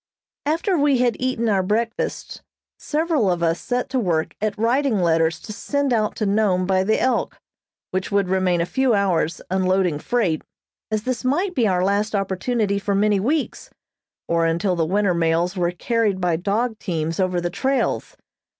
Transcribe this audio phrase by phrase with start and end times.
[0.47, 2.41] After we had eaten our breakfasts,
[2.79, 6.83] several of us set to work at writing letters to send out to Nome by
[6.83, 7.39] the "Elk,"
[7.91, 10.41] which would remain a few hours unloading freight,
[10.89, 13.69] as this might be our last opportunity for many weeks,
[14.27, 18.17] or until the winter mails were carried by dog teams over the trails.